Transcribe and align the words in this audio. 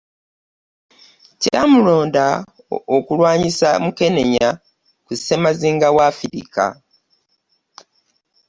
Kyamulonda 1.41 2.25
okulwanyisa 2.97 3.69
Mukenenya 3.83 4.49
ku 5.05 5.11
ssemazinga 5.17 5.87
wa 5.95 6.03
Africa 6.11 6.65